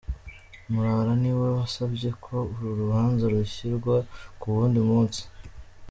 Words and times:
Murara 0.71 1.11
ni 1.21 1.31
we 1.39 1.47
wasabye 1.57 2.09
ko 2.25 2.35
uru 2.53 2.67
rubanza 2.79 3.23
rushyirwa 3.33 3.95
ku 4.39 4.45
wundi 4.55 4.79
munsi. 4.89 5.21